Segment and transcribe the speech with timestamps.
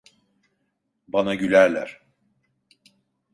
[1.07, 2.01] Bana gülerler.